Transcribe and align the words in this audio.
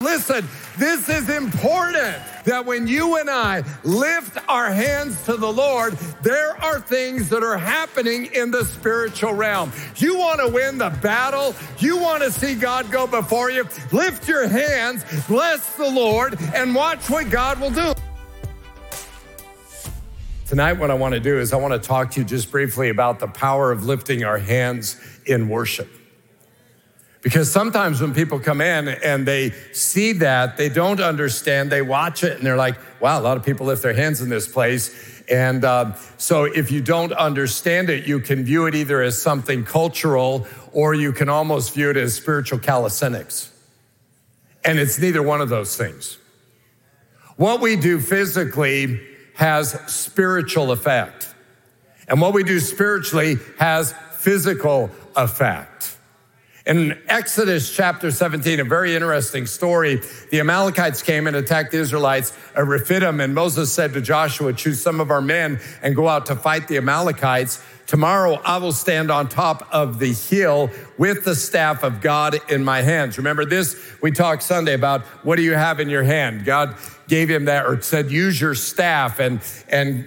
Listen, 0.00 0.46
this 0.78 1.08
is 1.08 1.28
important 1.28 2.16
that 2.44 2.64
when 2.64 2.86
you 2.86 3.16
and 3.16 3.28
I 3.28 3.64
lift 3.82 4.38
our 4.48 4.70
hands 4.70 5.24
to 5.24 5.36
the 5.36 5.52
Lord, 5.52 5.94
there 6.22 6.56
are 6.62 6.78
things 6.78 7.28
that 7.30 7.42
are 7.42 7.58
happening 7.58 8.26
in 8.32 8.52
the 8.52 8.64
spiritual 8.64 9.32
realm. 9.32 9.72
You 9.96 10.16
want 10.16 10.38
to 10.38 10.46
win 10.46 10.78
the 10.78 10.90
battle, 11.02 11.52
you 11.78 11.98
want 11.98 12.22
to 12.22 12.30
see 12.30 12.54
God 12.54 12.92
go 12.92 13.08
before 13.08 13.50
you, 13.50 13.66
lift 13.90 14.28
your 14.28 14.46
hands, 14.46 15.04
bless 15.26 15.74
the 15.74 15.90
Lord, 15.90 16.40
and 16.54 16.76
watch 16.76 17.10
what 17.10 17.28
God 17.28 17.60
will 17.60 17.72
do. 17.72 17.92
Tonight, 20.46 20.74
what 20.74 20.92
I 20.92 20.94
want 20.94 21.14
to 21.14 21.20
do 21.20 21.40
is 21.40 21.52
I 21.52 21.56
want 21.56 21.74
to 21.74 21.84
talk 21.84 22.12
to 22.12 22.20
you 22.20 22.24
just 22.24 22.52
briefly 22.52 22.90
about 22.90 23.18
the 23.18 23.26
power 23.26 23.72
of 23.72 23.84
lifting 23.84 24.22
our 24.22 24.38
hands 24.38 24.96
in 25.26 25.48
worship. 25.48 25.97
Because 27.20 27.50
sometimes 27.50 28.00
when 28.00 28.14
people 28.14 28.38
come 28.38 28.60
in 28.60 28.88
and 28.88 29.26
they 29.26 29.50
see 29.72 30.12
that, 30.12 30.56
they 30.56 30.68
don't 30.68 31.00
understand, 31.00 31.70
they 31.70 31.82
watch 31.82 32.22
it 32.22 32.36
and 32.36 32.46
they're 32.46 32.56
like, 32.56 32.76
wow, 33.00 33.18
a 33.18 33.22
lot 33.22 33.36
of 33.36 33.44
people 33.44 33.66
lift 33.66 33.82
their 33.82 33.92
hands 33.92 34.20
in 34.20 34.28
this 34.28 34.46
place. 34.46 35.24
And 35.28 35.64
uh, 35.64 35.94
so 36.16 36.44
if 36.44 36.70
you 36.70 36.80
don't 36.80 37.12
understand 37.12 37.90
it, 37.90 38.06
you 38.06 38.20
can 38.20 38.44
view 38.44 38.66
it 38.66 38.74
either 38.74 39.02
as 39.02 39.20
something 39.20 39.64
cultural 39.64 40.46
or 40.72 40.94
you 40.94 41.12
can 41.12 41.28
almost 41.28 41.74
view 41.74 41.90
it 41.90 41.96
as 41.96 42.14
spiritual 42.14 42.60
calisthenics. 42.60 43.50
And 44.64 44.78
it's 44.78 44.98
neither 44.98 45.22
one 45.22 45.40
of 45.40 45.48
those 45.48 45.76
things. 45.76 46.18
What 47.36 47.60
we 47.60 47.76
do 47.76 48.00
physically 48.00 49.00
has 49.34 49.70
spiritual 49.92 50.72
effect. 50.72 51.28
And 52.08 52.20
what 52.20 52.32
we 52.32 52.42
do 52.42 52.58
spiritually 52.58 53.36
has 53.58 53.92
physical 54.12 54.90
effect. 55.14 55.97
In 56.68 56.98
Exodus 57.08 57.74
chapter 57.74 58.10
17, 58.10 58.60
a 58.60 58.64
very 58.64 58.94
interesting 58.94 59.46
story. 59.46 60.02
The 60.30 60.40
Amalekites 60.40 61.02
came 61.02 61.26
and 61.26 61.34
attacked 61.34 61.72
the 61.72 61.78
Israelites 61.78 62.34
at 62.54 62.66
Rephidim, 62.66 63.22
and 63.22 63.34
Moses 63.34 63.72
said 63.72 63.94
to 63.94 64.02
Joshua, 64.02 64.52
Choose 64.52 64.78
some 64.78 65.00
of 65.00 65.10
our 65.10 65.22
men 65.22 65.60
and 65.80 65.96
go 65.96 66.06
out 66.06 66.26
to 66.26 66.36
fight 66.36 66.68
the 66.68 66.76
Amalekites. 66.76 67.64
Tomorrow 67.86 68.42
I 68.44 68.58
will 68.58 68.72
stand 68.72 69.10
on 69.10 69.30
top 69.30 69.66
of 69.72 69.98
the 69.98 70.12
hill 70.12 70.70
with 70.98 71.24
the 71.24 71.34
staff 71.34 71.82
of 71.82 72.02
God 72.02 72.36
in 72.50 72.62
my 72.64 72.82
hands. 72.82 73.16
Remember 73.16 73.46
this? 73.46 73.74
We 74.02 74.10
talked 74.10 74.42
Sunday 74.42 74.74
about 74.74 75.06
what 75.24 75.36
do 75.36 75.42
you 75.42 75.54
have 75.54 75.80
in 75.80 75.88
your 75.88 76.02
hand? 76.02 76.44
God 76.44 76.76
gave 77.08 77.30
him 77.30 77.46
that 77.46 77.64
or 77.64 77.80
said, 77.80 78.10
use 78.10 78.38
your 78.38 78.54
staff. 78.54 79.20
And, 79.20 79.40
and 79.70 80.06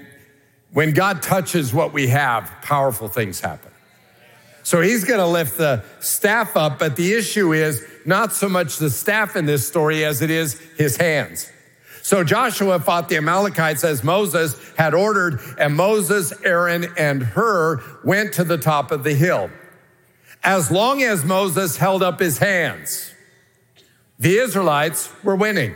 when 0.73 0.93
God 0.93 1.23
touches 1.23 1.73
what 1.73 1.91
we 1.91 2.09
have, 2.09 2.53
powerful 2.61 3.07
things 3.07 3.39
happen. 3.39 3.70
So 4.63 4.81
he's 4.81 5.03
going 5.03 5.19
to 5.19 5.27
lift 5.27 5.57
the 5.57 5.83
staff 5.99 6.55
up, 6.55 6.79
but 6.79 6.95
the 6.95 7.13
issue 7.13 7.53
is 7.53 7.85
not 8.05 8.33
so 8.33 8.47
much 8.47 8.77
the 8.77 8.89
staff 8.89 9.35
in 9.35 9.45
this 9.45 9.67
story 9.67 10.05
as 10.05 10.21
it 10.21 10.29
is 10.29 10.59
his 10.77 10.97
hands. 10.97 11.49
So 12.03 12.23
Joshua 12.23 12.79
fought 12.79 13.09
the 13.09 13.17
Amalekites 13.17 13.83
as 13.83 14.03
Moses 14.03 14.55
had 14.75 14.93
ordered, 14.93 15.39
and 15.59 15.75
Moses, 15.75 16.33
Aaron, 16.43 16.87
and 16.97 17.21
Hur 17.21 17.81
went 18.03 18.33
to 18.33 18.43
the 18.43 18.57
top 18.57 18.91
of 18.91 19.03
the 19.03 19.13
hill. 19.13 19.49
As 20.43 20.71
long 20.71 21.03
as 21.03 21.23
Moses 21.23 21.77
held 21.77 22.01
up 22.01 22.19
his 22.19 22.39
hands, 22.39 23.13
the 24.17 24.37
Israelites 24.37 25.11
were 25.23 25.35
winning. 25.35 25.75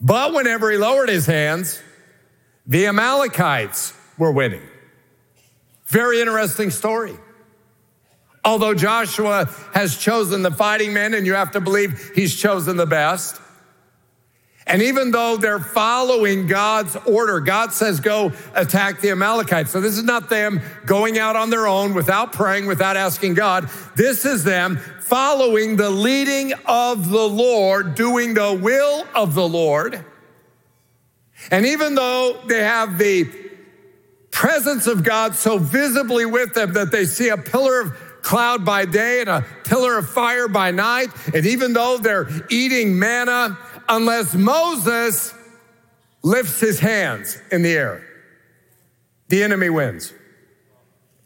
But 0.00 0.34
whenever 0.34 0.70
he 0.70 0.76
lowered 0.76 1.08
his 1.08 1.24
hands, 1.24 1.80
the 2.66 2.86
Amalekites 2.86 3.94
were 4.18 4.32
winning. 4.32 4.62
Very 5.86 6.20
interesting 6.20 6.70
story. 6.70 7.16
Although 8.46 8.74
Joshua 8.74 9.50
has 9.74 9.98
chosen 9.98 10.42
the 10.42 10.52
fighting 10.52 10.94
men, 10.94 11.12
and 11.14 11.26
you 11.26 11.34
have 11.34 11.50
to 11.50 11.60
believe 11.60 12.12
he's 12.14 12.34
chosen 12.34 12.76
the 12.76 12.86
best. 12.86 13.40
And 14.68 14.82
even 14.82 15.10
though 15.10 15.36
they're 15.36 15.58
following 15.58 16.46
God's 16.46 16.96
order, 17.06 17.40
God 17.40 17.72
says, 17.72 18.00
go 18.00 18.32
attack 18.54 19.00
the 19.00 19.10
Amalekites. 19.10 19.70
So 19.70 19.80
this 19.80 19.96
is 19.96 20.04
not 20.04 20.28
them 20.28 20.60
going 20.86 21.18
out 21.18 21.36
on 21.36 21.50
their 21.50 21.66
own 21.66 21.92
without 21.92 22.32
praying, 22.32 22.66
without 22.66 22.96
asking 22.96 23.34
God. 23.34 23.68
This 23.96 24.24
is 24.24 24.44
them 24.44 24.76
following 25.00 25.76
the 25.76 25.90
leading 25.90 26.52
of 26.66 27.10
the 27.10 27.28
Lord, 27.28 27.94
doing 27.94 28.34
the 28.34 28.54
will 28.54 29.06
of 29.14 29.34
the 29.34 29.48
Lord. 29.48 30.04
And 31.50 31.66
even 31.66 31.94
though 31.94 32.40
they 32.46 32.60
have 32.60 32.98
the 32.98 33.28
presence 34.32 34.86
of 34.86 35.02
God 35.02 35.34
so 35.34 35.58
visibly 35.58 36.26
with 36.26 36.54
them 36.54 36.74
that 36.74 36.90
they 36.90 37.06
see 37.06 37.28
a 37.28 37.38
pillar 37.38 37.80
of 37.80 38.05
cloud 38.26 38.64
by 38.64 38.84
day 38.84 39.20
and 39.20 39.28
a 39.28 39.46
pillar 39.62 39.98
of 39.98 40.10
fire 40.10 40.48
by 40.48 40.72
night. 40.72 41.10
And 41.32 41.46
even 41.46 41.72
though 41.72 41.96
they're 41.96 42.28
eating 42.50 42.98
manna, 42.98 43.56
unless 43.88 44.34
Moses 44.34 45.32
lifts 46.24 46.58
his 46.58 46.80
hands 46.80 47.38
in 47.52 47.62
the 47.62 47.72
air, 47.72 48.04
the 49.28 49.44
enemy 49.44 49.70
wins. 49.70 50.12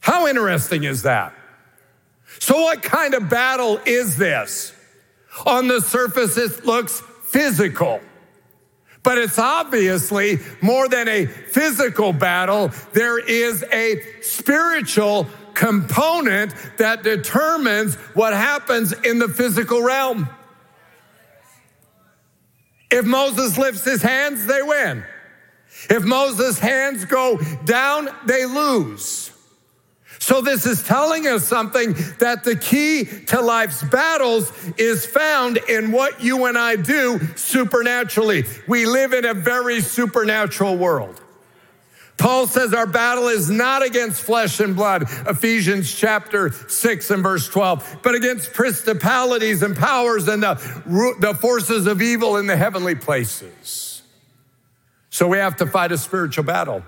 How 0.01 0.29
interesting 0.29 0.85
is 0.85 1.03
that? 1.03 1.35
So, 2.39 2.61
what 2.61 2.83
kind 2.83 3.15
of 3.15 3.31
battle 3.31 3.81
is 3.87 4.19
this? 4.19 4.75
On 5.47 5.69
the 5.69 5.81
surface, 5.81 6.37
it 6.37 6.67
looks 6.67 7.03
physical. 7.31 8.01
But 9.03 9.17
it's 9.17 9.39
obviously 9.39 10.39
more 10.61 10.87
than 10.87 11.09
a 11.09 11.25
physical 11.25 12.13
battle. 12.13 12.71
There 12.93 13.19
is 13.19 13.65
a 13.73 14.03
spiritual 14.21 15.27
component 15.61 16.55
that 16.79 17.03
determines 17.03 17.95
what 18.15 18.33
happens 18.33 18.93
in 18.93 19.19
the 19.19 19.29
physical 19.29 19.83
realm. 19.83 20.27
If 22.91 23.05
Moses 23.05 23.59
lifts 23.59 23.85
his 23.85 24.01
hands, 24.01 24.47
they 24.47 24.63
win. 24.63 25.05
If 25.91 26.03
Moses' 26.03 26.59
hands 26.59 27.05
go 27.05 27.39
down, 27.67 28.09
they 28.25 28.47
lose. 28.47 29.31
So, 30.19 30.41
this 30.41 30.65
is 30.65 30.83
telling 30.83 31.27
us 31.27 31.47
something 31.47 31.95
that 32.19 32.43
the 32.43 32.57
key 32.57 33.05
to 33.27 33.41
life's 33.41 33.83
battles 33.83 34.53
is 34.79 35.05
found 35.05 35.59
in 35.69 35.93
what 35.93 36.23
you 36.23 36.47
and 36.47 36.57
I 36.57 36.77
do 36.77 37.21
supernaturally. 37.37 38.45
We 38.67 38.87
live 38.87 39.13
in 39.13 39.27
a 39.27 39.35
very 39.35 39.83
supernatural 39.83 40.79
world. 40.79 41.21
Paul 42.21 42.47
says 42.47 42.75
our 42.75 42.87
battle 42.87 43.29
is 43.29 43.49
not 43.49 43.83
against 43.83 44.21
flesh 44.21 44.61
and 44.61 44.77
blood, 44.77 45.05
Ephesians 45.27 45.93
chapter 45.93 46.53
6 46.53 47.11
and 47.11 47.23
verse 47.23 47.49
12, 47.49 48.01
but 48.03 48.15
against 48.15 48.53
principalities 48.53 49.63
and 49.63 49.75
powers 49.75 50.29
and 50.29 50.43
the, 50.43 50.55
the 51.19 51.35
forces 51.35 51.87
of 51.87 52.03
evil 52.03 52.37
in 52.37 52.47
the 52.47 52.57
heavenly 52.57 52.95
places. 52.95 54.03
So 55.09 55.29
we 55.29 55.39
have 55.39 55.57
to 55.57 55.67
fight 55.67 55.93
a 55.93 55.99
spiritual 55.99 56.45
battle. 56.45 56.85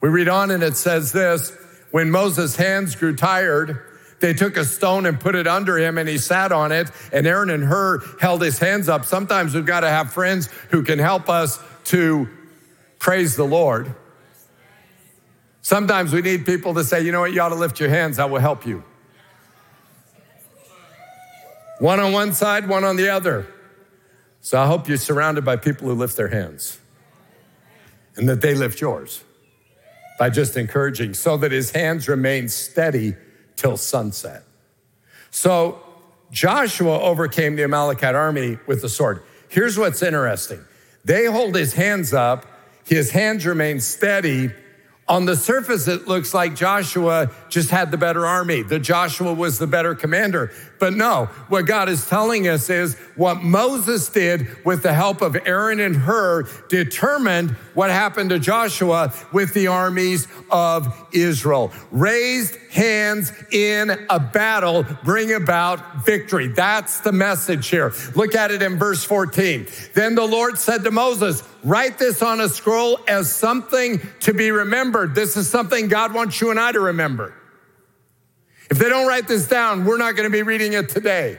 We 0.00 0.08
read 0.08 0.28
on 0.28 0.52
and 0.52 0.62
it 0.62 0.76
says 0.76 1.10
this 1.10 1.50
when 1.90 2.12
Moses' 2.12 2.54
hands 2.54 2.94
grew 2.94 3.16
tired, 3.16 3.84
they 4.20 4.34
took 4.34 4.56
a 4.56 4.64
stone 4.64 5.04
and 5.04 5.18
put 5.18 5.34
it 5.34 5.48
under 5.48 5.78
him 5.78 5.98
and 5.98 6.08
he 6.08 6.16
sat 6.16 6.52
on 6.52 6.70
it 6.70 6.88
and 7.12 7.26
Aaron 7.26 7.50
and 7.50 7.64
Hur 7.64 8.02
held 8.20 8.40
his 8.40 8.60
hands 8.60 8.88
up. 8.88 9.04
Sometimes 9.04 9.52
we've 9.52 9.66
got 9.66 9.80
to 9.80 9.88
have 9.88 10.12
friends 10.12 10.46
who 10.70 10.84
can 10.84 11.00
help 11.00 11.28
us 11.28 11.58
to 11.86 12.28
praise 13.00 13.34
the 13.34 13.44
Lord. 13.44 13.96
Sometimes 15.62 16.12
we 16.12 16.22
need 16.22 16.46
people 16.46 16.74
to 16.74 16.84
say, 16.84 17.04
you 17.04 17.12
know 17.12 17.20
what, 17.20 17.32
you 17.32 17.40
ought 17.40 17.50
to 17.50 17.54
lift 17.54 17.80
your 17.80 17.90
hands, 17.90 18.18
I 18.18 18.24
will 18.24 18.40
help 18.40 18.66
you. 18.66 18.82
One 21.78 22.00
on 22.00 22.12
one 22.12 22.32
side, 22.32 22.68
one 22.68 22.84
on 22.84 22.96
the 22.96 23.08
other. 23.08 23.46
So 24.42 24.60
I 24.60 24.66
hope 24.66 24.88
you're 24.88 24.96
surrounded 24.96 25.44
by 25.44 25.56
people 25.56 25.88
who 25.88 25.94
lift 25.94 26.16
their 26.16 26.28
hands 26.28 26.78
and 28.16 28.28
that 28.28 28.40
they 28.40 28.54
lift 28.54 28.80
yours 28.80 29.22
by 30.18 30.30
just 30.30 30.56
encouraging 30.56 31.14
so 31.14 31.36
that 31.38 31.52
his 31.52 31.70
hands 31.70 32.08
remain 32.08 32.48
steady 32.48 33.14
till 33.56 33.76
sunset. 33.76 34.44
So 35.30 35.80
Joshua 36.30 37.00
overcame 37.00 37.56
the 37.56 37.64
Amalekite 37.64 38.14
army 38.14 38.58
with 38.66 38.82
the 38.82 38.88
sword. 38.88 39.22
Here's 39.48 39.78
what's 39.78 40.02
interesting. 40.02 40.64
They 41.04 41.26
hold 41.26 41.54
his 41.54 41.74
hands 41.74 42.12
up, 42.12 42.46
his 42.84 43.10
hands 43.10 43.46
remain 43.46 43.80
steady 43.80 44.50
on 45.10 45.24
the 45.24 45.36
surface, 45.36 45.88
it 45.88 46.06
looks 46.06 46.32
like 46.32 46.54
Joshua 46.54 47.30
just 47.48 47.70
had 47.70 47.90
the 47.90 47.98
better 47.98 48.24
army, 48.24 48.62
that 48.62 48.78
Joshua 48.78 49.34
was 49.34 49.58
the 49.58 49.66
better 49.66 49.96
commander. 49.96 50.52
But 50.80 50.94
no, 50.94 51.26
what 51.48 51.66
God 51.66 51.88
is 51.90 52.08
telling 52.08 52.48
us 52.48 52.70
is 52.70 52.96
what 53.14 53.42
Moses 53.42 54.08
did 54.08 54.64
with 54.64 54.82
the 54.82 54.94
help 54.94 55.20
of 55.20 55.36
Aaron 55.44 55.78
and 55.78 55.94
Hur 55.94 56.44
determined 56.68 57.50
what 57.74 57.90
happened 57.90 58.30
to 58.30 58.38
Joshua 58.38 59.12
with 59.30 59.52
the 59.52 59.66
armies 59.66 60.26
of 60.50 61.06
Israel. 61.12 61.70
Raised 61.90 62.56
hands 62.70 63.30
in 63.52 63.90
a 64.08 64.18
battle 64.18 64.84
bring 65.04 65.34
about 65.34 66.04
victory. 66.06 66.48
That's 66.48 67.00
the 67.00 67.12
message 67.12 67.68
here. 67.68 67.92
Look 68.16 68.34
at 68.34 68.50
it 68.50 68.62
in 68.62 68.78
verse 68.78 69.04
14. 69.04 69.66
Then 69.94 70.14
the 70.14 70.26
Lord 70.26 70.58
said 70.58 70.82
to 70.84 70.90
Moses, 70.90 71.42
Write 71.62 71.98
this 71.98 72.22
on 72.22 72.40
a 72.40 72.48
scroll 72.48 72.98
as 73.06 73.30
something 73.30 74.00
to 74.20 74.32
be 74.32 74.50
remembered. 74.50 75.14
This 75.14 75.36
is 75.36 75.48
something 75.48 75.88
God 75.88 76.14
wants 76.14 76.40
you 76.40 76.50
and 76.50 76.58
I 76.58 76.72
to 76.72 76.80
remember. 76.80 77.34
If 78.70 78.78
they 78.78 78.88
don't 78.88 79.06
write 79.06 79.26
this 79.26 79.48
down, 79.48 79.84
we're 79.84 79.98
not 79.98 80.16
going 80.16 80.28
to 80.28 80.32
be 80.32 80.42
reading 80.42 80.74
it 80.74 80.88
today. 80.88 81.38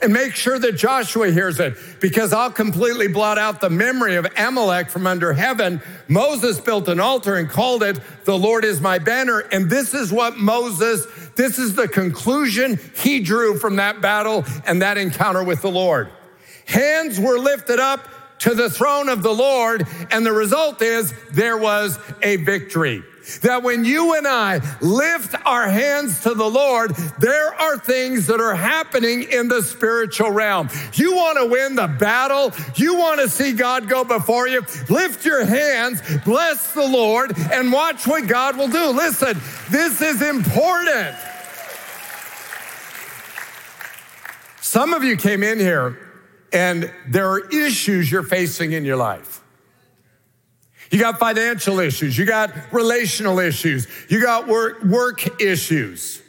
And 0.00 0.12
make 0.12 0.34
sure 0.34 0.58
that 0.58 0.72
Joshua 0.72 1.30
hears 1.30 1.60
it 1.60 1.74
because 2.00 2.32
I'll 2.32 2.50
completely 2.50 3.06
blot 3.06 3.36
out 3.36 3.60
the 3.60 3.68
memory 3.68 4.16
of 4.16 4.26
Amalek 4.36 4.88
from 4.88 5.06
under 5.06 5.34
heaven. 5.34 5.82
Moses 6.08 6.58
built 6.58 6.88
an 6.88 7.00
altar 7.00 7.36
and 7.36 7.48
called 7.48 7.82
it, 7.82 8.00
The 8.24 8.36
Lord 8.36 8.64
is 8.64 8.80
my 8.80 8.98
banner. 8.98 9.40
And 9.40 9.68
this 9.68 9.92
is 9.92 10.10
what 10.10 10.38
Moses, 10.38 11.06
this 11.36 11.58
is 11.58 11.74
the 11.74 11.86
conclusion 11.86 12.80
he 12.96 13.20
drew 13.20 13.58
from 13.58 13.76
that 13.76 14.00
battle 14.00 14.44
and 14.66 14.80
that 14.80 14.96
encounter 14.96 15.44
with 15.44 15.60
the 15.60 15.70
Lord. 15.70 16.10
Hands 16.66 17.20
were 17.20 17.38
lifted 17.38 17.78
up 17.78 18.08
to 18.40 18.54
the 18.54 18.70
throne 18.70 19.08
of 19.08 19.22
the 19.22 19.32
Lord, 19.32 19.86
and 20.10 20.24
the 20.24 20.32
result 20.32 20.82
is 20.82 21.14
there 21.30 21.56
was 21.56 21.98
a 22.22 22.36
victory. 22.36 23.02
That 23.42 23.62
when 23.62 23.84
you 23.84 24.14
and 24.14 24.26
I 24.26 24.60
lift 24.80 25.34
our 25.44 25.68
hands 25.68 26.22
to 26.22 26.34
the 26.34 26.48
Lord, 26.48 26.94
there 27.18 27.54
are 27.54 27.78
things 27.78 28.26
that 28.26 28.40
are 28.40 28.54
happening 28.54 29.24
in 29.24 29.48
the 29.48 29.62
spiritual 29.62 30.30
realm. 30.30 30.68
You 30.94 31.14
want 31.14 31.38
to 31.38 31.46
win 31.46 31.74
the 31.74 31.86
battle? 31.86 32.52
You 32.76 32.96
want 32.96 33.20
to 33.20 33.28
see 33.28 33.52
God 33.52 33.88
go 33.88 34.04
before 34.04 34.48
you? 34.48 34.62
Lift 34.88 35.24
your 35.24 35.44
hands, 35.44 36.00
bless 36.24 36.72
the 36.74 36.86
Lord, 36.86 37.36
and 37.52 37.72
watch 37.72 38.06
what 38.06 38.26
God 38.26 38.56
will 38.56 38.68
do. 38.68 38.90
Listen, 38.90 39.38
this 39.70 40.00
is 40.00 40.22
important. 40.22 41.16
Some 44.60 44.92
of 44.92 45.04
you 45.04 45.16
came 45.16 45.44
in 45.44 45.60
here 45.60 45.98
and 46.52 46.92
there 47.08 47.30
are 47.30 47.48
issues 47.48 48.10
you're 48.10 48.24
facing 48.24 48.72
in 48.72 48.84
your 48.84 48.96
life. 48.96 49.43
You 50.90 50.98
got 50.98 51.18
financial 51.18 51.80
issues, 51.80 52.16
you 52.16 52.24
got 52.24 52.52
relational 52.72 53.38
issues, 53.38 53.86
you 54.08 54.20
got 54.22 54.46
work, 54.46 54.82
work 54.82 55.40
issues. 55.40 56.22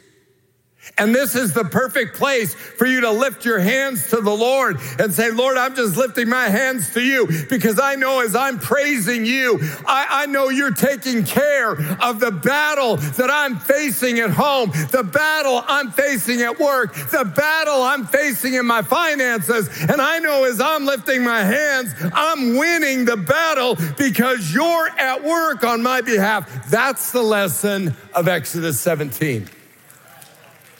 And 0.98 1.14
this 1.14 1.34
is 1.34 1.52
the 1.52 1.64
perfect 1.64 2.16
place 2.16 2.54
for 2.54 2.86
you 2.86 3.02
to 3.02 3.10
lift 3.10 3.44
your 3.44 3.58
hands 3.58 4.08
to 4.10 4.20
the 4.20 4.30
Lord 4.30 4.78
and 4.98 5.12
say, 5.12 5.30
Lord, 5.30 5.56
I'm 5.58 5.74
just 5.76 5.96
lifting 5.96 6.28
my 6.28 6.48
hands 6.48 6.92
to 6.94 7.02
you 7.02 7.28
because 7.50 7.78
I 7.78 7.96
know 7.96 8.20
as 8.20 8.34
I'm 8.34 8.58
praising 8.58 9.26
you, 9.26 9.58
I, 9.86 10.06
I, 10.22 10.26
know 10.26 10.48
you're 10.48 10.72
taking 10.72 11.24
care 11.24 11.72
of 12.00 12.18
the 12.20 12.30
battle 12.30 12.96
that 12.96 13.30
I'm 13.30 13.56
facing 13.56 14.20
at 14.20 14.30
home, 14.30 14.70
the 14.90 15.04
battle 15.04 15.62
I'm 15.66 15.90
facing 15.90 16.40
at 16.40 16.58
work, 16.58 16.94
the 16.94 17.24
battle 17.24 17.82
I'm 17.82 18.06
facing 18.06 18.54
in 18.54 18.66
my 18.66 18.82
finances. 18.82 19.68
And 19.88 20.00
I 20.00 20.18
know 20.18 20.44
as 20.44 20.60
I'm 20.60 20.86
lifting 20.86 21.22
my 21.22 21.42
hands, 21.42 21.94
I'm 22.14 22.56
winning 22.56 23.04
the 23.04 23.16
battle 23.16 23.76
because 23.98 24.52
you're 24.52 24.88
at 24.98 25.22
work 25.22 25.62
on 25.62 25.82
my 25.82 26.00
behalf. 26.00 26.70
That's 26.70 27.12
the 27.12 27.22
lesson 27.22 27.94
of 28.14 28.28
Exodus 28.28 28.80
17. 28.80 29.48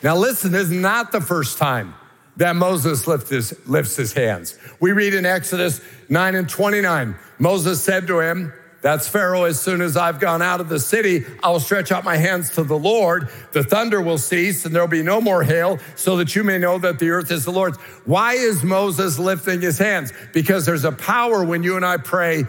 Now, 0.03 0.15
listen, 0.15 0.51
this 0.51 0.63
is 0.63 0.71
not 0.71 1.11
the 1.11 1.21
first 1.21 1.57
time 1.57 1.95
that 2.37 2.55
Moses 2.55 3.07
lifts 3.07 3.29
his, 3.29 3.67
lifts 3.67 3.95
his 3.95 4.13
hands. 4.13 4.57
We 4.79 4.91
read 4.91 5.13
in 5.13 5.25
Exodus 5.25 5.81
9 6.09 6.35
and 6.35 6.47
29, 6.47 7.15
Moses 7.39 7.81
said 7.81 8.07
to 8.07 8.19
him, 8.19 8.53
that's 8.81 9.07
Pharaoh. 9.07 9.43
As 9.43 9.59
soon 9.59 9.81
as 9.81 9.97
I've 9.97 10.19
gone 10.19 10.41
out 10.41 10.61
of 10.61 10.69
the 10.69 10.79
city, 10.79 11.25
I'll 11.43 11.59
stretch 11.59 11.91
out 11.91 12.03
my 12.03 12.15
hands 12.15 12.51
to 12.51 12.63
the 12.63 12.77
Lord. 12.77 13.29
The 13.51 13.63
thunder 13.63 14.01
will 14.01 14.19
cease 14.19 14.65
and 14.65 14.73
there'll 14.73 14.87
be 14.87 15.01
no 15.01 15.19
more 15.19 15.43
hail 15.43 15.79
so 15.95 16.17
that 16.17 16.35
you 16.35 16.43
may 16.43 16.57
know 16.57 16.77
that 16.77 16.99
the 16.99 17.09
earth 17.09 17.31
is 17.31 17.43
the 17.43 17.51
Lord's. 17.51 17.77
Why 18.05 18.33
is 18.33 18.63
Moses 18.63 19.17
lifting 19.17 19.61
his 19.61 19.77
hands? 19.77 20.13
Because 20.31 20.65
there's 20.65 20.83
a 20.83 20.91
power 20.91 21.43
when 21.43 21.63
you 21.63 21.75
and 21.75 21.85
I 21.85 21.97
pray 21.97 22.45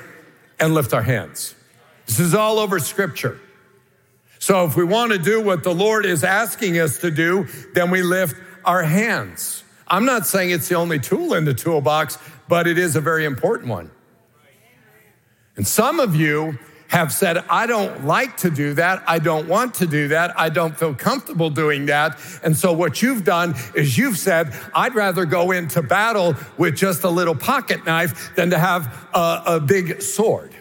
and 0.60 0.74
lift 0.74 0.92
our 0.92 1.02
hands. 1.02 1.54
This 2.06 2.20
is 2.20 2.34
all 2.34 2.58
over 2.58 2.78
scripture. 2.78 3.40
So 4.38 4.64
if 4.64 4.76
we 4.76 4.84
want 4.84 5.12
to 5.12 5.18
do 5.18 5.42
what 5.42 5.62
the 5.62 5.74
Lord 5.74 6.06
is 6.06 6.24
asking 6.24 6.78
us 6.78 6.98
to 6.98 7.10
do, 7.10 7.46
then 7.74 7.90
we 7.90 8.02
lift 8.02 8.36
our 8.64 8.82
hands. 8.82 9.64
I'm 9.86 10.04
not 10.04 10.26
saying 10.26 10.50
it's 10.50 10.68
the 10.68 10.76
only 10.76 10.98
tool 10.98 11.34
in 11.34 11.44
the 11.44 11.54
toolbox, 11.54 12.18
but 12.48 12.66
it 12.66 12.78
is 12.78 12.96
a 12.96 13.00
very 13.00 13.24
important 13.24 13.68
one. 13.68 13.90
And 15.56 15.66
some 15.66 15.98
of 15.98 16.14
you 16.14 16.58
have 16.88 17.12
said, 17.12 17.38
I 17.50 17.66
don't 17.66 18.06
like 18.06 18.38
to 18.38 18.50
do 18.50 18.74
that. 18.74 19.02
I 19.06 19.18
don't 19.18 19.46
want 19.48 19.74
to 19.76 19.86
do 19.86 20.08
that. 20.08 20.38
I 20.38 20.48
don't 20.48 20.76
feel 20.76 20.94
comfortable 20.94 21.50
doing 21.50 21.86
that. 21.86 22.18
And 22.42 22.56
so 22.56 22.72
what 22.72 23.02
you've 23.02 23.24
done 23.24 23.54
is 23.74 23.98
you've 23.98 24.16
said, 24.16 24.54
I'd 24.74 24.94
rather 24.94 25.26
go 25.26 25.50
into 25.50 25.82
battle 25.82 26.34
with 26.56 26.76
just 26.76 27.04
a 27.04 27.10
little 27.10 27.34
pocket 27.34 27.84
knife 27.84 28.34
than 28.36 28.50
to 28.50 28.58
have 28.58 29.08
a, 29.12 29.42
a 29.46 29.60
big 29.60 30.00
sword 30.00 30.54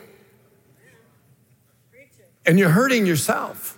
and 2.48 2.58
you're 2.58 2.70
hurting 2.70 3.06
yourself 3.06 3.78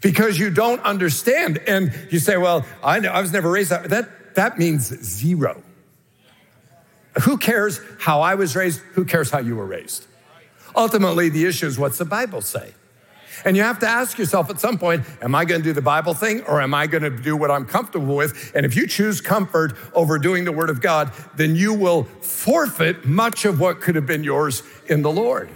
because 0.00 0.38
you 0.38 0.50
don't 0.50 0.80
understand. 0.82 1.58
And 1.66 1.92
you 2.10 2.20
say, 2.20 2.36
well, 2.36 2.64
I, 2.82 3.00
know, 3.00 3.10
I 3.10 3.20
was 3.20 3.32
never 3.32 3.50
raised 3.50 3.70
that. 3.70 3.90
That, 3.90 4.34
that 4.36 4.58
means 4.58 4.86
zero. 5.02 5.62
Who 7.22 7.36
cares 7.36 7.80
how 7.98 8.20
I 8.20 8.34
was 8.34 8.56
raised? 8.56 8.80
Who 8.92 9.04
cares 9.04 9.30
how 9.30 9.38
you 9.38 9.56
were 9.56 9.66
raised? 9.66 10.06
Ultimately, 10.76 11.28
the 11.28 11.44
issue 11.44 11.66
is 11.66 11.78
what's 11.78 11.98
the 11.98 12.04
Bible 12.04 12.40
say? 12.40 12.74
And 13.44 13.56
you 13.56 13.62
have 13.62 13.78
to 13.80 13.88
ask 13.88 14.16
yourself 14.16 14.48
at 14.48 14.60
some 14.60 14.78
point, 14.78 15.04
am 15.20 15.34
I 15.34 15.44
going 15.44 15.60
to 15.60 15.64
do 15.64 15.72
the 15.72 15.82
Bible 15.82 16.14
thing 16.14 16.42
or 16.42 16.60
am 16.60 16.72
I 16.72 16.86
going 16.86 17.02
to 17.02 17.10
do 17.10 17.36
what 17.36 17.50
I'm 17.50 17.66
comfortable 17.66 18.16
with? 18.16 18.52
And 18.54 18.64
if 18.64 18.76
you 18.76 18.86
choose 18.86 19.20
comfort 19.20 19.76
over 19.92 20.18
doing 20.18 20.44
the 20.44 20.52
Word 20.52 20.70
of 20.70 20.80
God, 20.80 21.12
then 21.36 21.56
you 21.56 21.74
will 21.74 22.04
forfeit 22.04 23.04
much 23.04 23.44
of 23.44 23.60
what 23.60 23.80
could 23.80 23.96
have 23.96 24.06
been 24.06 24.24
yours 24.24 24.62
in 24.86 25.02
the 25.02 25.10
Lord. 25.10 25.50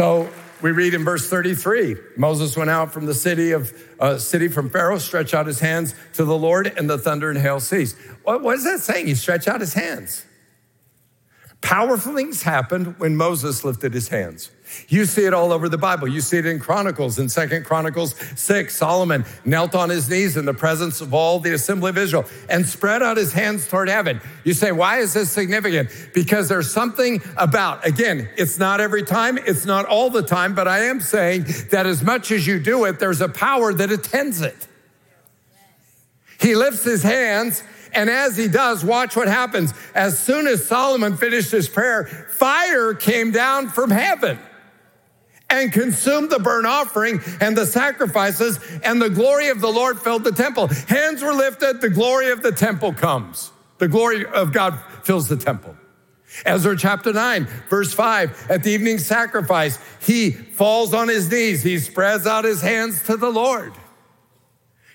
So 0.00 0.30
we 0.62 0.70
read 0.70 0.94
in 0.94 1.04
verse 1.04 1.28
33 1.28 1.94
Moses 2.16 2.56
went 2.56 2.70
out 2.70 2.90
from 2.90 3.04
the 3.04 3.12
city 3.12 3.52
of 3.52 3.70
uh, 4.00 4.16
city 4.16 4.48
from 4.48 4.70
Pharaoh, 4.70 4.96
stretched 4.96 5.34
out 5.34 5.46
his 5.46 5.60
hands 5.60 5.94
to 6.14 6.24
the 6.24 6.38
Lord, 6.38 6.72
and 6.74 6.88
the 6.88 6.96
thunder 6.96 7.28
and 7.28 7.38
hail 7.38 7.60
ceased. 7.60 7.98
What, 8.22 8.40
what 8.40 8.56
is 8.56 8.64
that 8.64 8.80
saying? 8.80 9.08
He 9.08 9.14
stretched 9.14 9.46
out 9.46 9.60
his 9.60 9.74
hands. 9.74 10.24
Powerful 11.60 12.14
things 12.14 12.44
happened 12.44 12.98
when 12.98 13.14
Moses 13.14 13.62
lifted 13.62 13.92
his 13.92 14.08
hands. 14.08 14.50
You 14.88 15.04
see 15.04 15.24
it 15.24 15.34
all 15.34 15.52
over 15.52 15.68
the 15.68 15.78
Bible. 15.78 16.08
You 16.08 16.20
see 16.20 16.38
it 16.38 16.46
in 16.46 16.58
Chronicles, 16.58 17.18
in 17.18 17.28
Second 17.28 17.64
Chronicles 17.64 18.14
6. 18.36 18.74
Solomon 18.74 19.24
knelt 19.44 19.74
on 19.74 19.88
his 19.88 20.08
knees 20.08 20.36
in 20.36 20.44
the 20.44 20.54
presence 20.54 21.00
of 21.00 21.14
all 21.14 21.38
the 21.38 21.52
assembly 21.52 21.90
of 21.90 21.98
Israel 21.98 22.24
and 22.48 22.66
spread 22.66 23.02
out 23.02 23.16
his 23.16 23.32
hands 23.32 23.68
toward 23.68 23.88
heaven. 23.88 24.20
You 24.44 24.52
say, 24.52 24.72
why 24.72 24.98
is 24.98 25.14
this 25.14 25.30
significant? 25.30 25.90
Because 26.14 26.48
there's 26.48 26.70
something 26.72 27.22
about, 27.36 27.86
again, 27.86 28.28
it's 28.36 28.58
not 28.58 28.80
every 28.80 29.02
time, 29.02 29.38
it's 29.38 29.64
not 29.64 29.86
all 29.86 30.10
the 30.10 30.22
time, 30.22 30.54
but 30.54 30.66
I 30.66 30.84
am 30.84 31.00
saying 31.00 31.46
that 31.70 31.86
as 31.86 32.02
much 32.02 32.30
as 32.30 32.46
you 32.46 32.58
do 32.58 32.84
it, 32.84 32.98
there's 32.98 33.20
a 33.20 33.28
power 33.28 33.72
that 33.72 33.90
attends 33.90 34.40
it. 34.40 34.66
He 36.40 36.54
lifts 36.54 36.84
his 36.84 37.02
hands 37.02 37.62
and 37.92 38.08
as 38.08 38.36
he 38.36 38.48
does, 38.48 38.84
watch 38.84 39.16
what 39.16 39.26
happens. 39.28 39.74
As 39.94 40.18
soon 40.18 40.46
as 40.46 40.64
Solomon 40.64 41.16
finished 41.16 41.50
his 41.50 41.68
prayer, 41.68 42.04
fire 42.04 42.94
came 42.94 43.32
down 43.32 43.68
from 43.68 43.90
heaven 43.90 44.38
and 45.50 45.72
consumed 45.72 46.30
the 46.30 46.38
burnt 46.38 46.66
offering 46.66 47.20
and 47.40 47.56
the 47.56 47.66
sacrifices, 47.66 48.58
and 48.82 49.02
the 49.02 49.10
glory 49.10 49.48
of 49.48 49.60
the 49.60 49.70
Lord 49.70 50.00
filled 50.00 50.24
the 50.24 50.32
temple. 50.32 50.68
Hands 50.68 51.20
were 51.22 51.34
lifted, 51.34 51.80
the 51.80 51.90
glory 51.90 52.30
of 52.30 52.42
the 52.42 52.52
temple 52.52 52.92
comes. 52.92 53.52
The 53.78 53.88
glory 53.88 54.24
of 54.26 54.52
God 54.52 54.78
fills 55.02 55.28
the 55.28 55.36
temple. 55.36 55.76
Ezra 56.46 56.76
chapter 56.76 57.12
9, 57.12 57.48
verse 57.68 57.92
5, 57.92 58.50
at 58.50 58.62
the 58.62 58.70
evening 58.70 58.98
sacrifice, 58.98 59.78
he 60.00 60.30
falls 60.30 60.94
on 60.94 61.08
his 61.08 61.30
knees. 61.30 61.62
He 61.62 61.78
spreads 61.78 62.26
out 62.26 62.44
his 62.44 62.62
hands 62.62 63.02
to 63.04 63.16
the 63.16 63.30
Lord. 63.30 63.72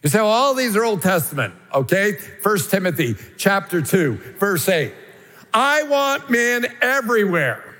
You 0.01 0.09
say, 0.09 0.19
well, 0.19 0.29
all 0.29 0.53
these 0.53 0.75
are 0.75 0.83
Old 0.85 1.01
Testament, 1.01 1.53
okay? 1.73 2.13
First 2.13 2.71
Timothy 2.71 3.15
chapter 3.37 3.81
2, 3.81 4.13
verse 4.39 4.69
8. 4.69 4.93
I 5.53 5.83
want 5.83 6.29
men 6.29 6.67
everywhere 6.81 7.74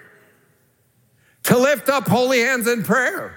to 1.46 1.58
lift 1.58 1.90
up 1.90 2.08
holy 2.08 2.42
hands 2.42 2.68
in 2.68 2.84
prayer. 2.84 3.36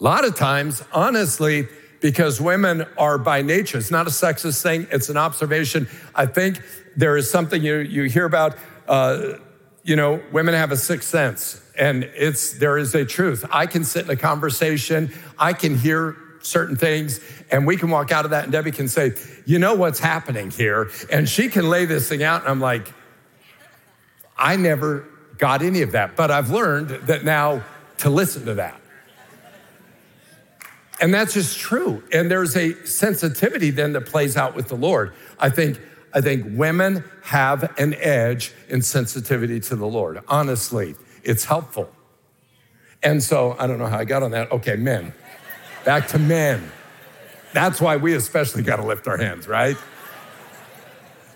A 0.00 0.04
lot 0.04 0.24
of 0.24 0.34
times, 0.34 0.82
honestly, 0.92 1.68
because 2.00 2.40
women 2.40 2.86
are 2.96 3.18
by 3.18 3.42
nature, 3.42 3.78
it's 3.78 3.90
not 3.90 4.06
a 4.06 4.10
sexist 4.10 4.62
thing, 4.62 4.86
it's 4.90 5.08
an 5.08 5.16
observation. 5.16 5.88
I 6.14 6.26
think 6.26 6.62
there 6.96 7.16
is 7.16 7.30
something 7.30 7.62
you, 7.62 7.78
you 7.78 8.04
hear 8.04 8.24
about, 8.24 8.56
uh, 8.86 9.34
you 9.82 9.96
know, 9.96 10.22
women 10.32 10.54
have 10.54 10.70
a 10.70 10.76
sixth 10.76 11.08
sense, 11.08 11.60
and 11.76 12.04
it's 12.14 12.52
there 12.54 12.78
is 12.78 12.94
a 12.94 13.04
truth. 13.04 13.44
I 13.50 13.66
can 13.66 13.84
sit 13.84 14.04
in 14.04 14.10
a 14.10 14.16
conversation, 14.16 15.12
I 15.38 15.52
can 15.52 15.76
hear 15.76 16.16
certain 16.40 16.76
things, 16.76 17.20
and 17.50 17.66
we 17.66 17.76
can 17.76 17.90
walk 17.90 18.12
out 18.12 18.24
of 18.24 18.30
that, 18.30 18.44
and 18.44 18.52
Debbie 18.52 18.70
can 18.70 18.88
say, 18.88 19.14
You 19.44 19.58
know 19.58 19.74
what's 19.74 19.98
happening 19.98 20.50
here? 20.50 20.90
And 21.10 21.28
she 21.28 21.48
can 21.48 21.68
lay 21.68 21.84
this 21.84 22.08
thing 22.08 22.22
out, 22.22 22.42
and 22.42 22.50
I'm 22.50 22.60
like, 22.60 22.92
I 24.36 24.54
never 24.54 25.08
got 25.38 25.62
any 25.62 25.82
of 25.82 25.92
that, 25.92 26.16
but 26.16 26.30
I've 26.30 26.50
learned 26.50 26.90
that 26.90 27.24
now 27.24 27.62
to 27.98 28.10
listen 28.10 28.44
to 28.46 28.54
that. 28.54 28.80
And 31.00 31.14
that's 31.14 31.34
just 31.34 31.58
true. 31.58 32.02
And 32.12 32.30
there's 32.30 32.56
a 32.56 32.74
sensitivity 32.84 33.70
then 33.70 33.92
that 33.92 34.06
plays 34.06 34.36
out 34.36 34.56
with 34.56 34.68
the 34.68 34.74
Lord. 34.74 35.14
I 35.38 35.48
think 35.48 35.80
I 36.12 36.20
think 36.20 36.58
women 36.58 37.04
have 37.22 37.78
an 37.78 37.94
edge 37.94 38.52
in 38.68 38.82
sensitivity 38.82 39.60
to 39.60 39.76
the 39.76 39.86
Lord. 39.86 40.22
Honestly, 40.26 40.96
it's 41.22 41.44
helpful. 41.44 41.90
And 43.02 43.22
so 43.22 43.54
I 43.58 43.66
don't 43.66 43.78
know 43.78 43.86
how 43.86 43.98
I 43.98 44.04
got 44.04 44.22
on 44.22 44.30
that. 44.32 44.50
Okay, 44.50 44.76
men. 44.76 45.12
Back 45.84 46.08
to 46.08 46.18
men. 46.18 46.72
That's 47.52 47.80
why 47.80 47.96
we 47.96 48.14
especially 48.14 48.62
got 48.62 48.76
to 48.76 48.84
lift 48.84 49.06
our 49.06 49.16
hands, 49.16 49.46
right? 49.46 49.76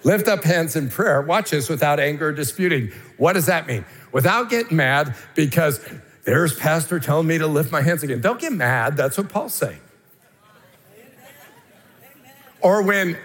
Lift 0.05 0.29
up 0.29 0.43
hands 0.43 0.77
in 0.77 0.91
prayer. 0.91 1.23
Watch 1.23 1.51
this 1.51 1.69
without 1.69 2.01
anger 2.01 2.29
or 2.29 2.33
disputing. 2.33 2.91
What 3.17 3.35
does 3.35 3.47
that 3.47 3.67
mean? 3.67 3.85
Without 4.11 4.51
getting 4.51 4.77
mad 4.77 5.15
because 5.35 5.85
there's 6.25 6.55
pastor 6.55 7.01
telling 7.01 7.27
me 7.27 7.39
to 7.39 7.47
lift 7.47 7.71
my 7.71 7.83
hands 7.83 8.03
again. 8.03 8.21
Don't 8.21 8.41
get 8.41 8.53
mad. 8.53 8.97
That's 8.97 9.17
what 9.17 9.29
Paul's 9.29 9.55
saying. 9.55 9.81
Or 12.61 12.83
when 12.83 13.19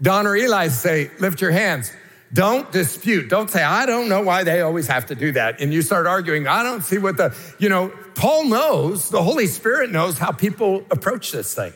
Don 0.00 0.26
or 0.26 0.36
Eli 0.36 0.68
say, 0.68 1.10
lift 1.18 1.40
your 1.40 1.50
hands. 1.50 1.92
Don't 2.32 2.70
dispute. 2.70 3.28
Don't 3.28 3.50
say, 3.50 3.62
I 3.62 3.86
don't 3.86 4.08
know 4.08 4.22
why 4.22 4.44
they 4.44 4.60
always 4.60 4.86
have 4.86 5.06
to 5.06 5.14
do 5.14 5.32
that. 5.32 5.60
And 5.60 5.72
you 5.72 5.82
start 5.82 6.06
arguing, 6.06 6.46
I 6.46 6.62
don't 6.62 6.82
see 6.82 6.98
what 6.98 7.16
the, 7.16 7.34
you 7.58 7.68
know, 7.68 7.92
Paul 8.14 8.44
knows, 8.44 9.08
the 9.08 9.22
Holy 9.22 9.46
Spirit 9.46 9.90
knows 9.90 10.18
how 10.18 10.32
people 10.32 10.84
approach 10.90 11.32
this 11.32 11.54
thing. 11.54 11.72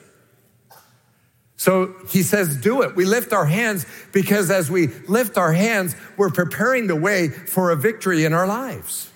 So 1.63 1.95
he 2.09 2.25
says, 2.25 2.57
do 2.57 2.83
it. 2.83 2.97
We 2.97 3.05
lift 3.05 3.33
our 3.33 3.45
hands 3.45 3.87
because 4.11 4.51
as 4.51 4.69
we 4.69 4.89
lift 5.07 5.39
our 5.39 5.53
hands, 5.53 5.95
we're 6.17 6.33
preparing 6.33 6.89
the 6.89 6.97
way 6.97 7.29
for 7.29 7.71
a 7.71 7.77
victory 7.77 8.25
in 8.25 8.33
our 8.33 8.49
lives. 8.49 9.09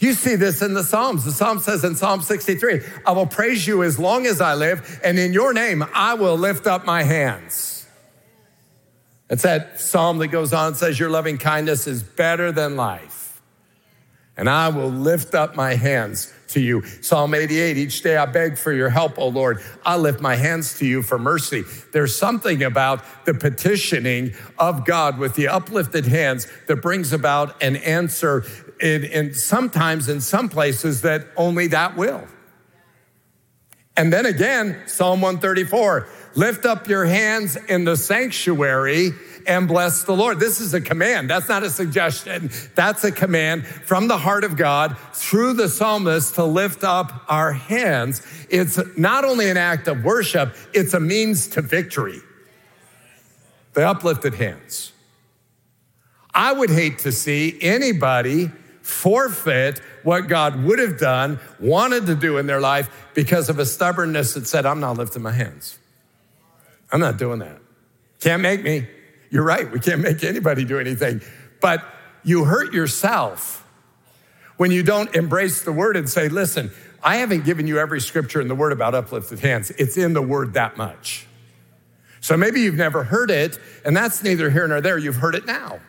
You 0.00 0.14
see 0.14 0.34
this 0.34 0.62
in 0.62 0.74
the 0.74 0.82
Psalms. 0.82 1.24
The 1.24 1.30
Psalm 1.30 1.60
says 1.60 1.84
in 1.84 1.94
Psalm 1.94 2.22
63, 2.22 2.80
I 3.06 3.12
will 3.12 3.28
praise 3.28 3.68
you 3.68 3.84
as 3.84 4.00
long 4.00 4.26
as 4.26 4.40
I 4.40 4.54
live, 4.54 4.98
and 5.04 5.16
in 5.16 5.32
your 5.32 5.52
name 5.52 5.84
I 5.94 6.14
will 6.14 6.36
lift 6.36 6.66
up 6.66 6.84
my 6.84 7.04
hands. 7.04 7.86
It's 9.30 9.44
that 9.44 9.80
psalm 9.80 10.18
that 10.18 10.28
goes 10.28 10.52
on 10.52 10.66
and 10.66 10.76
says, 10.76 10.98
Your 10.98 11.08
loving 11.08 11.38
kindness 11.38 11.86
is 11.86 12.02
better 12.02 12.50
than 12.50 12.74
life. 12.74 13.40
And 14.36 14.50
I 14.50 14.70
will 14.70 14.90
lift 14.90 15.36
up 15.36 15.54
my 15.54 15.76
hands 15.76 16.32
to 16.54 16.60
you. 16.60 16.82
Psalm 17.02 17.34
88, 17.34 17.76
each 17.76 18.02
day 18.02 18.16
I 18.16 18.26
beg 18.26 18.56
for 18.56 18.72
your 18.72 18.88
help, 18.88 19.18
O 19.18 19.28
Lord. 19.28 19.62
I 19.84 19.96
lift 19.96 20.20
my 20.20 20.34
hands 20.34 20.78
to 20.78 20.86
you 20.86 21.02
for 21.02 21.18
mercy. 21.18 21.62
There's 21.92 22.16
something 22.16 22.62
about 22.62 23.04
the 23.26 23.34
petitioning 23.34 24.34
of 24.58 24.84
God 24.84 25.18
with 25.18 25.34
the 25.34 25.48
uplifted 25.48 26.06
hands 26.06 26.46
that 26.66 26.76
brings 26.76 27.12
about 27.12 27.62
an 27.62 27.76
answer 27.76 28.44
in, 28.80 29.04
in 29.04 29.34
sometimes 29.34 30.08
in 30.08 30.20
some 30.20 30.48
places 30.48 31.02
that 31.02 31.26
only 31.36 31.68
that 31.68 31.96
will. 31.96 32.26
And 33.96 34.12
then 34.12 34.26
again, 34.26 34.82
Psalm 34.86 35.20
134 35.20 36.08
lift 36.34 36.66
up 36.66 36.88
your 36.88 37.04
hands 37.04 37.56
in 37.56 37.84
the 37.84 37.96
sanctuary 37.96 39.12
and 39.46 39.68
bless 39.68 40.04
the 40.04 40.14
Lord. 40.14 40.40
This 40.40 40.60
is 40.60 40.74
a 40.74 40.80
command. 40.80 41.30
That's 41.30 41.48
not 41.48 41.62
a 41.62 41.70
suggestion. 41.70 42.50
That's 42.74 43.04
a 43.04 43.12
command 43.12 43.66
from 43.66 44.08
the 44.08 44.18
heart 44.18 44.44
of 44.44 44.56
God 44.56 44.96
through 45.12 45.54
the 45.54 45.68
psalmist 45.68 46.34
to 46.36 46.44
lift 46.44 46.84
up 46.84 47.24
our 47.28 47.52
hands. 47.52 48.22
It's 48.50 48.78
not 48.96 49.24
only 49.24 49.50
an 49.50 49.56
act 49.56 49.88
of 49.88 50.04
worship, 50.04 50.54
it's 50.72 50.94
a 50.94 51.00
means 51.00 51.48
to 51.48 51.62
victory. 51.62 52.20
The 53.74 53.88
uplifted 53.88 54.34
hands. 54.34 54.92
I 56.32 56.52
would 56.52 56.70
hate 56.70 57.00
to 57.00 57.12
see 57.12 57.58
anybody 57.60 58.50
forfeit 58.82 59.80
what 60.02 60.28
God 60.28 60.62
would 60.64 60.78
have 60.78 60.98
done, 60.98 61.40
wanted 61.58 62.06
to 62.06 62.14
do 62.14 62.36
in 62.38 62.46
their 62.46 62.60
life 62.60 63.08
because 63.14 63.48
of 63.48 63.58
a 63.58 63.64
stubbornness 63.64 64.34
that 64.34 64.46
said, 64.46 64.66
I'm 64.66 64.80
not 64.80 64.96
lifting 64.96 65.22
my 65.22 65.32
hands. 65.32 65.78
I'm 66.92 67.00
not 67.00 67.16
doing 67.16 67.38
that. 67.38 67.58
Can't 68.20 68.42
make 68.42 68.62
me. 68.62 68.86
You're 69.34 69.42
right, 69.42 69.68
we 69.68 69.80
can't 69.80 70.00
make 70.00 70.22
anybody 70.22 70.64
do 70.64 70.78
anything. 70.78 71.20
But 71.60 71.84
you 72.22 72.44
hurt 72.44 72.72
yourself 72.72 73.66
when 74.58 74.70
you 74.70 74.84
don't 74.84 75.12
embrace 75.16 75.62
the 75.62 75.72
word 75.72 75.96
and 75.96 76.08
say, 76.08 76.28
listen, 76.28 76.70
I 77.02 77.16
haven't 77.16 77.44
given 77.44 77.66
you 77.66 77.80
every 77.80 78.00
scripture 78.00 78.40
in 78.40 78.46
the 78.46 78.54
word 78.54 78.70
about 78.70 78.94
uplifted 78.94 79.40
hands. 79.40 79.72
It's 79.72 79.96
in 79.96 80.12
the 80.12 80.22
word 80.22 80.54
that 80.54 80.76
much. 80.76 81.26
So 82.20 82.36
maybe 82.36 82.60
you've 82.60 82.76
never 82.76 83.02
heard 83.02 83.28
it, 83.28 83.58
and 83.84 83.96
that's 83.96 84.22
neither 84.22 84.50
here 84.50 84.68
nor 84.68 84.80
there. 84.80 84.98
You've 84.98 85.16
heard 85.16 85.34
it 85.34 85.46
now. 85.46 85.80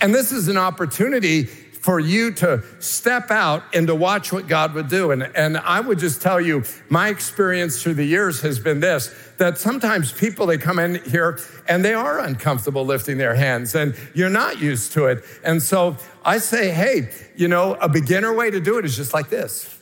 And 0.00 0.14
this 0.14 0.30
is 0.30 0.46
an 0.46 0.56
opportunity 0.56 1.48
for 1.84 2.00
you 2.00 2.30
to 2.30 2.64
step 2.78 3.30
out 3.30 3.62
and 3.74 3.86
to 3.88 3.94
watch 3.94 4.32
what 4.32 4.48
God 4.48 4.72
would 4.72 4.88
do. 4.88 5.10
And, 5.10 5.22
and 5.36 5.58
I 5.58 5.80
would 5.80 5.98
just 5.98 6.22
tell 6.22 6.40
you, 6.40 6.64
my 6.88 7.10
experience 7.10 7.82
through 7.82 7.92
the 7.92 8.06
years 8.06 8.40
has 8.40 8.58
been 8.58 8.80
this 8.80 9.14
that 9.36 9.58
sometimes 9.58 10.10
people, 10.10 10.46
they 10.46 10.56
come 10.56 10.78
in 10.78 10.94
here 11.04 11.38
and 11.68 11.84
they 11.84 11.92
are 11.92 12.20
uncomfortable 12.20 12.86
lifting 12.86 13.18
their 13.18 13.34
hands 13.34 13.74
and 13.74 13.94
you're 14.14 14.30
not 14.30 14.62
used 14.62 14.92
to 14.92 15.08
it. 15.08 15.24
And 15.44 15.62
so 15.62 15.98
I 16.24 16.38
say, 16.38 16.70
hey, 16.70 17.10
you 17.36 17.48
know, 17.48 17.74
a 17.74 17.88
beginner 17.90 18.32
way 18.32 18.50
to 18.50 18.60
do 18.60 18.78
it 18.78 18.86
is 18.86 18.96
just 18.96 19.12
like 19.12 19.28
this. 19.28 19.78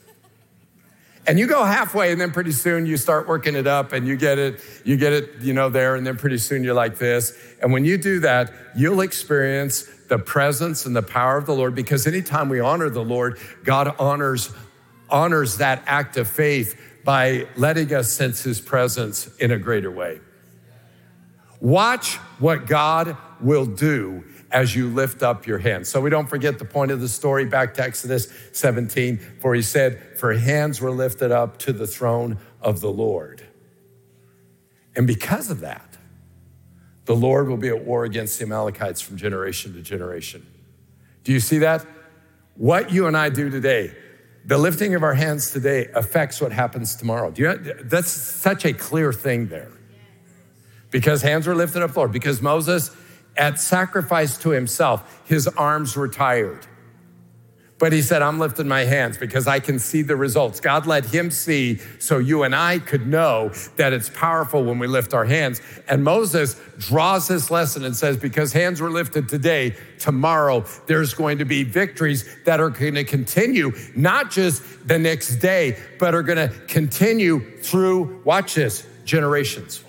And 1.24 1.38
you 1.38 1.46
go 1.46 1.62
halfway, 1.62 2.10
and 2.10 2.20
then 2.20 2.32
pretty 2.32 2.50
soon 2.50 2.84
you 2.84 2.96
start 2.96 3.28
working 3.28 3.54
it 3.54 3.68
up 3.68 3.92
and 3.92 4.08
you 4.08 4.16
get 4.16 4.40
it, 4.40 4.60
you 4.84 4.96
get 4.96 5.12
it, 5.12 5.30
you 5.40 5.52
know, 5.52 5.68
there, 5.68 5.94
and 5.94 6.04
then 6.04 6.16
pretty 6.16 6.38
soon 6.38 6.64
you're 6.64 6.74
like 6.74 6.98
this. 6.98 7.38
And 7.62 7.72
when 7.72 7.84
you 7.84 7.96
do 7.96 8.18
that, 8.20 8.52
you'll 8.74 9.02
experience 9.02 9.88
the 10.12 10.18
presence 10.18 10.84
and 10.84 10.94
the 10.94 11.00
power 11.00 11.38
of 11.38 11.46
the 11.46 11.54
Lord 11.54 11.74
because 11.74 12.06
anytime 12.06 12.50
we 12.50 12.60
honor 12.60 12.90
the 12.90 13.02
Lord, 13.02 13.38
God 13.64 13.94
honors 13.98 14.52
honors 15.08 15.56
that 15.56 15.82
act 15.86 16.18
of 16.18 16.28
faith 16.28 16.78
by 17.02 17.46
letting 17.56 17.94
us 17.94 18.12
sense 18.12 18.42
his 18.42 18.60
presence 18.60 19.34
in 19.38 19.50
a 19.50 19.58
greater 19.58 19.90
way. 19.90 20.20
Watch 21.60 22.16
what 22.40 22.66
God 22.66 23.16
will 23.40 23.64
do 23.64 24.22
as 24.50 24.76
you 24.76 24.90
lift 24.90 25.22
up 25.22 25.46
your 25.46 25.56
hands. 25.56 25.88
So 25.88 25.98
we 25.98 26.10
don't 26.10 26.28
forget 26.28 26.58
the 26.58 26.66
point 26.66 26.90
of 26.90 27.00
the 27.00 27.08
story 27.08 27.46
back 27.46 27.72
to 27.74 27.82
Exodus 27.82 28.30
17, 28.52 29.16
for 29.40 29.54
he 29.54 29.62
said, 29.62 30.18
For 30.18 30.34
hands 30.34 30.78
were 30.78 30.90
lifted 30.90 31.32
up 31.32 31.56
to 31.60 31.72
the 31.72 31.86
throne 31.86 32.36
of 32.60 32.82
the 32.82 32.90
Lord. 32.90 33.42
And 34.94 35.06
because 35.06 35.50
of 35.50 35.60
that, 35.60 35.91
the 37.04 37.16
Lord 37.16 37.48
will 37.48 37.56
be 37.56 37.68
at 37.68 37.84
war 37.84 38.04
against 38.04 38.38
the 38.38 38.44
Amalekites 38.44 39.00
from 39.00 39.16
generation 39.16 39.72
to 39.74 39.82
generation. 39.82 40.46
Do 41.24 41.32
you 41.32 41.40
see 41.40 41.58
that? 41.58 41.84
What 42.56 42.92
you 42.92 43.06
and 43.06 43.16
I 43.16 43.28
do 43.28 43.50
today, 43.50 43.94
the 44.44 44.58
lifting 44.58 44.94
of 44.94 45.02
our 45.02 45.14
hands 45.14 45.50
today 45.50 45.88
affects 45.94 46.40
what 46.40 46.52
happens 46.52 46.96
tomorrow. 46.96 47.30
Do 47.30 47.42
you, 47.42 47.56
that's 47.84 48.10
such 48.10 48.64
a 48.64 48.72
clear 48.72 49.12
thing 49.12 49.48
there. 49.48 49.70
Because 50.90 51.22
hands 51.22 51.46
were 51.46 51.54
lifted 51.54 51.82
up, 51.82 51.96
Lord. 51.96 52.12
Because 52.12 52.42
Moses, 52.42 52.94
at 53.36 53.58
sacrifice 53.58 54.36
to 54.38 54.50
himself, 54.50 55.22
his 55.26 55.48
arms 55.48 55.96
were 55.96 56.08
tired. 56.08 56.66
But 57.82 57.92
he 57.92 58.00
said, 58.00 58.22
I'm 58.22 58.38
lifting 58.38 58.68
my 58.68 58.84
hands 58.84 59.18
because 59.18 59.48
I 59.48 59.58
can 59.58 59.80
see 59.80 60.02
the 60.02 60.14
results. 60.14 60.60
God 60.60 60.86
let 60.86 61.04
him 61.04 61.32
see 61.32 61.78
so 61.98 62.18
you 62.18 62.44
and 62.44 62.54
I 62.54 62.78
could 62.78 63.08
know 63.08 63.48
that 63.74 63.92
it's 63.92 64.08
powerful 64.08 64.62
when 64.62 64.78
we 64.78 64.86
lift 64.86 65.12
our 65.12 65.24
hands. 65.24 65.60
And 65.88 66.04
Moses 66.04 66.54
draws 66.78 67.26
this 67.26 67.50
lesson 67.50 67.84
and 67.84 67.96
says, 67.96 68.16
because 68.16 68.52
hands 68.52 68.80
were 68.80 68.88
lifted 68.88 69.28
today, 69.28 69.74
tomorrow 69.98 70.64
there's 70.86 71.12
going 71.12 71.38
to 71.38 71.44
be 71.44 71.64
victories 71.64 72.24
that 72.44 72.60
are 72.60 72.70
going 72.70 72.94
to 72.94 73.02
continue, 73.02 73.72
not 73.96 74.30
just 74.30 74.62
the 74.86 75.00
next 75.00 75.38
day, 75.38 75.76
but 75.98 76.14
are 76.14 76.22
going 76.22 76.48
to 76.48 76.54
continue 76.66 77.40
through, 77.62 78.22
watch 78.24 78.54
this, 78.54 78.86
generations. 79.04 79.82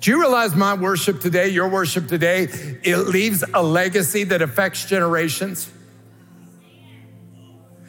Do 0.00 0.10
you 0.10 0.18
realize 0.18 0.56
my 0.56 0.74
worship 0.74 1.20
today, 1.20 1.50
your 1.50 1.68
worship 1.68 2.08
today, 2.08 2.48
it 2.82 2.96
leaves 3.06 3.44
a 3.54 3.62
legacy 3.62 4.24
that 4.24 4.42
affects 4.42 4.84
generations? 4.84 5.70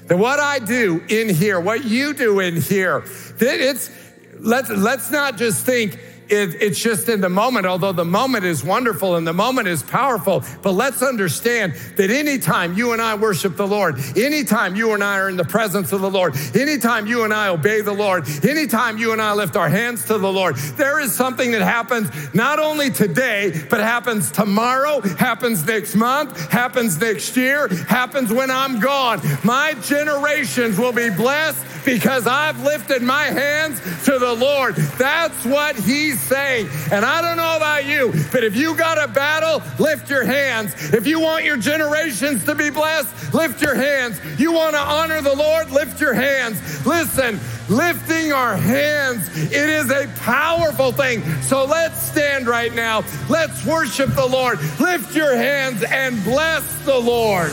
That 0.08 0.18
what 0.18 0.40
I 0.40 0.60
do 0.60 1.04
in 1.10 1.30
here, 1.30 1.60
what 1.60 1.84
you 1.84 2.14
do 2.14 2.40
in 2.40 2.62
here, 2.62 3.04
it's 3.40 3.90
let's 4.38 4.70
let's 4.70 5.10
not 5.12 5.38
just 5.38 5.66
think 5.66 6.00
it, 6.30 6.62
it's 6.62 6.80
just 6.80 7.10
in 7.10 7.22
the 7.22 7.30
moment, 7.30 7.66
although 7.66 7.92
the 7.92 8.06
moment 8.06 8.46
is 8.46 8.64
wonderful 8.64 9.16
and 9.16 9.28
the 9.28 9.34
moment 9.34 9.68
is 9.68 9.84
powerful. 9.84 10.44
But 10.62 10.72
let's 10.72 11.02
understand 11.02 11.74
that 11.98 12.10
anytime 12.10 12.74
you 12.74 12.94
and 12.94 13.02
I 13.02 13.16
worship 13.16 13.56
the 13.56 13.68
Lord, 13.68 14.00
anytime 14.18 14.76
you 14.76 14.94
and 14.94 15.04
I 15.04 15.18
are 15.20 15.30
in 15.30 15.38
the 15.38 15.46
presence 15.46 15.92
of 15.92 16.02
the 16.02 16.10
Lord, 16.10 16.36
anytime 16.56 17.08
you 17.08 17.24
and 17.24 17.34
I 17.34 17.50
obey 17.50 17.82
the 17.82 17.94
Lord, 17.94 18.28
anytime 18.44 18.98
you 18.98 19.12
and 19.12 19.22
I 19.22 19.34
lift 19.34 19.56
our 19.56 19.70
hands 19.70 20.06
to 20.06 20.18
the 20.18 20.32
Lord, 20.32 20.56
there 20.78 21.00
is 21.00 21.14
something 21.14 21.52
that 21.52 21.62
happens 21.62 22.10
not 22.34 22.60
only 22.60 22.90
today, 22.90 23.54
but 23.70 23.80
happens 23.80 24.32
tomorrow, 24.32 25.02
happens 25.02 25.66
next 25.66 25.96
month, 25.96 26.50
happens 26.52 27.00
next 27.00 27.36
year, 27.38 27.68
happens 27.86 28.32
when 28.32 28.50
I'm 28.50 28.80
gone. 28.80 29.22
My 29.44 29.76
generations 29.82 30.78
will 30.78 30.94
be 30.94 31.10
blessed 31.10 31.86
because 31.86 32.26
I've 32.26 32.62
lifted 32.64 33.04
my 33.04 33.26
hands 33.26 33.80
to 34.06 34.18
the 34.18 34.34
Lord. 34.34 34.76
That's 34.76 35.46
what 35.46 35.76
He's 35.76 36.15
saying. 36.16 36.70
And 36.92 37.06
I 37.06 37.22
don't 37.22 37.38
know 37.38 37.58
about 37.58 37.86
you, 37.86 38.14
but 38.32 38.44
if 38.44 38.56
you 38.56 38.76
got 38.76 39.02
a 39.02 39.08
battle, 39.08 39.62
lift 39.80 40.10
your 40.10 40.24
hands. 40.24 40.74
If 40.94 41.08
you 41.08 41.20
want 41.20 41.46
your 41.46 41.58
generations 41.58 42.44
to 42.46 42.56
be 42.56 42.70
blessed, 42.70 43.34
lift 43.34 43.62
your 43.62 43.76
hands. 43.76 44.20
You 44.40 44.52
want 44.52 44.76
to 44.76 44.82
honor 44.82 45.22
the 45.22 45.36
Lord, 45.36 45.72
lift 45.72 46.02
your 46.02 46.14
hands. 46.14 46.86
Listen, 46.86 47.40
lifting 47.70 48.32
our 48.32 48.56
hands, 48.56 49.28
it 49.36 49.70
is 49.70 49.92
a 49.92 50.08
powerful 50.20 50.92
thing. 50.92 51.24
So 51.42 51.66
let's 51.66 52.02
stand 52.02 52.48
right 52.48 52.74
now. 52.74 53.04
Let's 53.30 53.66
worship 53.66 54.14
the 54.16 54.26
Lord. 54.26 54.60
Lift 54.80 55.16
your 55.16 55.36
hands 55.36 55.84
and 55.84 56.24
bless 56.24 56.64
the 56.86 56.98
Lord. 56.98 57.52